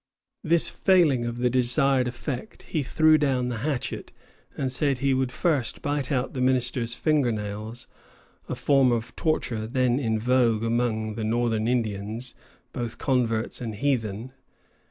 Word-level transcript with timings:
This 0.43 0.67
failing 0.71 1.25
of 1.25 1.37
the 1.37 1.49
desired 1.51 2.07
effect, 2.07 2.63
he 2.63 2.81
threw 2.81 3.19
down 3.19 3.49
the 3.49 3.59
hatchet 3.59 4.11
and 4.57 4.71
said 4.71 4.97
he 4.97 5.13
would 5.13 5.31
first 5.31 5.83
bite 5.83 6.11
out 6.11 6.33
the 6.33 6.41
minister's 6.41 6.95
finger 6.95 7.31
nails, 7.31 7.85
a 8.49 8.55
form 8.55 8.91
of 8.91 9.15
torture 9.15 9.67
then 9.67 9.99
in 9.99 10.17
vogue 10.17 10.63
among 10.63 11.13
the 11.13 11.23
northern 11.23 11.67
Indians, 11.67 12.33
both 12.73 12.97
converts 12.97 13.61
and 13.61 13.75
heathen. 13.75 14.31